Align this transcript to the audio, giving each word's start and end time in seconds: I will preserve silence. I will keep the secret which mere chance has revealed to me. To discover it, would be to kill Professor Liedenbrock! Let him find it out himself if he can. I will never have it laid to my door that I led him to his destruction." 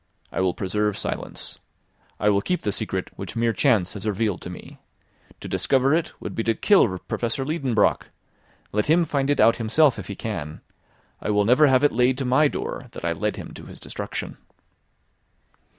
I 0.31 0.41
will 0.41 0.55
preserve 0.55 0.97
silence. 0.97 1.59
I 2.19 2.29
will 2.29 2.41
keep 2.41 2.63
the 2.63 2.71
secret 2.71 3.11
which 3.17 3.35
mere 3.35 3.53
chance 3.53 3.93
has 3.93 4.07
revealed 4.07 4.41
to 4.41 4.49
me. 4.49 4.79
To 5.41 5.47
discover 5.47 5.93
it, 5.93 6.11
would 6.19 6.33
be 6.33 6.41
to 6.45 6.55
kill 6.55 6.97
Professor 6.97 7.45
Liedenbrock! 7.45 8.07
Let 8.71 8.87
him 8.87 9.05
find 9.05 9.29
it 9.29 9.39
out 9.39 9.57
himself 9.57 9.99
if 9.99 10.07
he 10.07 10.15
can. 10.15 10.61
I 11.21 11.29
will 11.29 11.45
never 11.45 11.67
have 11.67 11.83
it 11.83 11.91
laid 11.91 12.17
to 12.17 12.25
my 12.25 12.47
door 12.47 12.87
that 12.93 13.05
I 13.05 13.11
led 13.11 13.35
him 13.35 13.53
to 13.53 13.67
his 13.67 13.79
destruction." 13.79 14.37